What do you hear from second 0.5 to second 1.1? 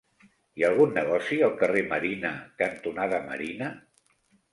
Hi ha algun